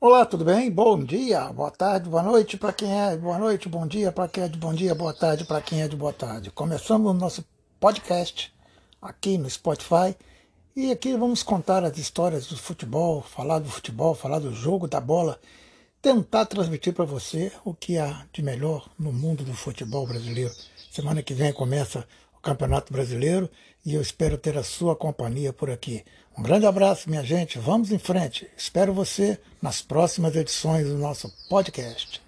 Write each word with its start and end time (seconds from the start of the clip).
Olá, 0.00 0.24
tudo 0.24 0.44
bem? 0.44 0.70
Bom 0.70 1.02
dia, 1.02 1.52
boa 1.52 1.72
tarde, 1.72 2.08
boa 2.08 2.22
noite 2.22 2.56
para 2.56 2.72
quem 2.72 2.88
é 2.88 3.16
boa 3.16 3.36
noite, 3.36 3.68
bom 3.68 3.84
dia 3.84 4.12
para 4.12 4.28
quem 4.28 4.44
é 4.44 4.48
de 4.48 4.56
bom 4.56 4.72
dia, 4.72 4.94
boa 4.94 5.12
tarde 5.12 5.44
para 5.44 5.60
quem 5.60 5.82
é 5.82 5.88
de 5.88 5.96
boa 5.96 6.12
tarde. 6.12 6.52
Começamos 6.52 7.10
o 7.10 7.12
nosso 7.12 7.44
podcast 7.80 8.54
aqui 9.02 9.36
no 9.36 9.50
Spotify 9.50 10.14
e 10.76 10.92
aqui 10.92 11.16
vamos 11.16 11.42
contar 11.42 11.82
as 11.82 11.98
histórias 11.98 12.46
do 12.46 12.56
futebol, 12.56 13.22
falar 13.22 13.58
do 13.58 13.68
futebol, 13.68 14.14
falar 14.14 14.38
do 14.38 14.54
jogo 14.54 14.86
da 14.86 15.00
bola, 15.00 15.36
tentar 16.00 16.46
transmitir 16.46 16.94
para 16.94 17.04
você 17.04 17.50
o 17.64 17.74
que 17.74 17.98
há 17.98 18.24
de 18.32 18.40
melhor 18.40 18.88
no 18.96 19.12
mundo 19.12 19.42
do 19.42 19.52
futebol 19.52 20.06
brasileiro. 20.06 20.54
Semana 20.92 21.24
que 21.24 21.34
vem 21.34 21.52
começa 21.52 22.06
o 22.38 22.42
Campeonato 22.42 22.92
Brasileiro 22.92 23.50
e 23.84 23.94
eu 23.94 24.00
espero 24.00 24.38
ter 24.38 24.56
a 24.56 24.62
sua 24.62 24.96
companhia 24.96 25.52
por 25.52 25.70
aqui. 25.70 26.04
Um 26.36 26.42
grande 26.42 26.66
abraço, 26.66 27.10
minha 27.10 27.24
gente. 27.24 27.58
Vamos 27.58 27.90
em 27.90 27.98
frente. 27.98 28.48
Espero 28.56 28.94
você 28.94 29.38
nas 29.60 29.82
próximas 29.82 30.36
edições 30.36 30.86
do 30.86 30.96
nosso 30.96 31.32
podcast. 31.48 32.27